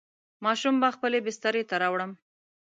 ماشوم 0.45 0.75
به 0.81 0.89
خپلې 0.95 1.19
بسترې 1.25 1.63
ته 1.69 1.75
راوړم. 1.81 2.11